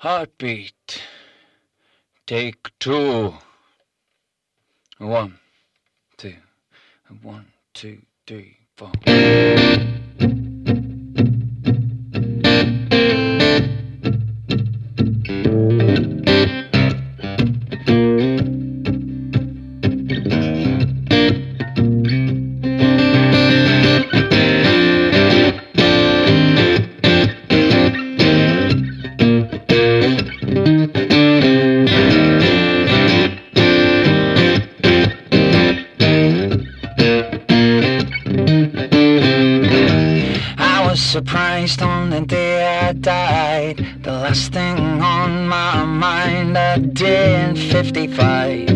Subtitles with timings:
[0.00, 1.02] Heartbeat.
[2.24, 3.34] Take two.
[4.98, 5.40] One,
[6.16, 6.34] two,
[7.22, 8.92] one, two, three, four.
[41.08, 43.78] Surprised on the day I died.
[44.02, 48.68] The last thing on my mind I did 55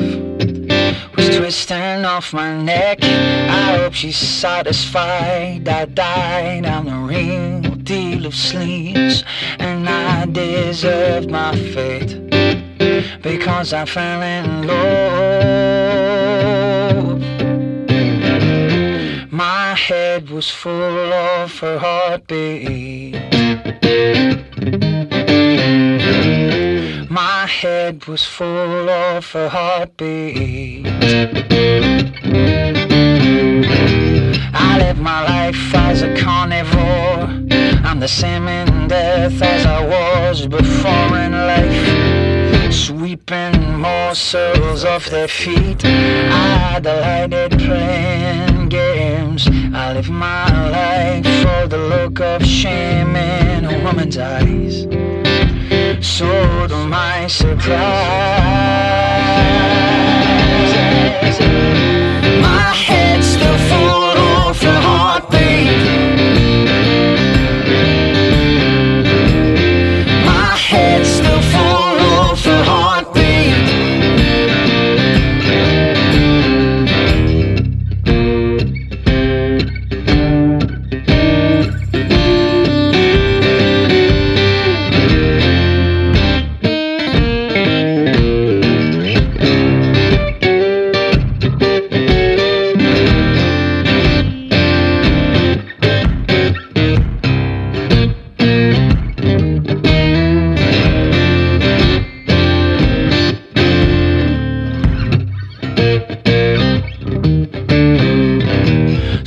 [1.15, 3.01] was twisting off my neck.
[3.03, 5.69] I hope she's satisfied.
[5.69, 9.25] I died on a real deal of sleeves,
[9.59, 12.13] and I deserved my fate
[13.21, 15.52] because I fell in love.
[19.93, 23.13] Head was full of her heartbeat.
[27.11, 30.87] My head was full of her heartbeat.
[34.69, 37.25] I live my life as a carnivore.
[37.87, 42.73] I'm the same in death as I was before in life.
[42.73, 45.85] Sweeping morsels off their feet.
[45.85, 49.47] I delighted playing games.
[49.93, 54.85] I live my life for the look of shame in a woman's eyes.
[56.01, 58.52] So to my surprise,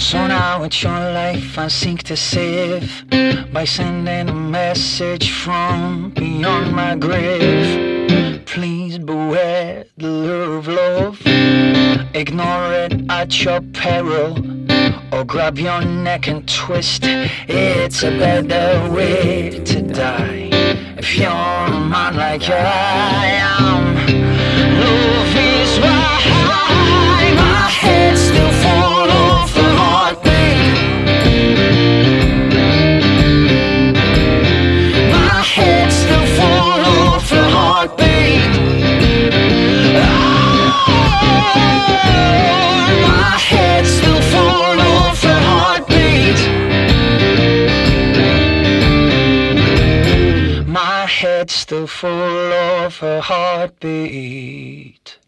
[0.05, 3.05] So now it's your life I seek to save
[3.51, 8.45] by sending a message from beyond my grave.
[8.45, 11.19] Please beware the lure of love.
[12.13, 14.37] Ignore it at your peril,
[15.11, 17.01] or grab your neck and twist.
[17.47, 20.49] It's a better way to die
[20.99, 23.94] if you're a man like I am.
[51.45, 55.19] that's the fall of a heartbeat.